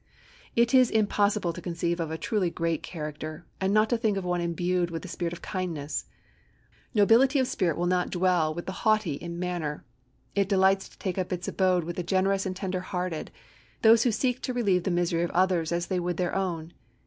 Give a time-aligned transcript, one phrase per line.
[0.55, 4.41] It is impossible to conceive of a truly great character, and not think of one
[4.41, 6.05] imbued with the spirit of kindness.
[6.95, 9.85] Nobility of spirit will not dwell with the haughty in manner.
[10.33, 13.29] It delights to take up its abode with the generous and tender hearted,
[13.83, 16.73] those who seek to relieve the misery of others as they would their own.